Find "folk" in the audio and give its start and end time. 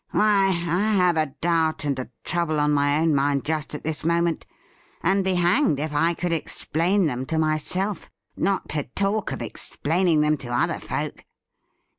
10.79-11.23